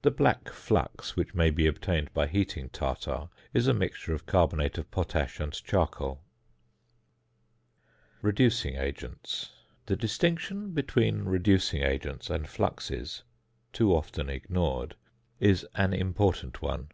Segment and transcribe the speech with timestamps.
[0.00, 4.78] The "black flux," which may be obtained by heating tartar, is a mixture of carbonate
[4.78, 6.22] of potash and charcoal.
[8.22, 9.50] REDUCING AGENTS.
[9.84, 13.24] The distinction between reducing agents and fluxes
[13.74, 14.96] (too often ignored)
[15.38, 16.88] is an important one.